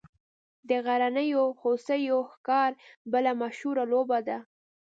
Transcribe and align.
د 0.69 0.71
غرنیو 0.85 1.43
هوسیو 1.61 2.17
ښکار 2.31 2.71
بله 3.11 3.31
مشهوره 3.41 3.83
لوبه 3.91 4.19
ده 4.27 4.37